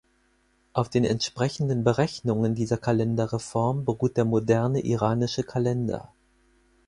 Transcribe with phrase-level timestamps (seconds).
[0.73, 6.11] Auf den entsprechenden Berechnungen dieser Kalenderreform beruht der moderne iranische Kalender.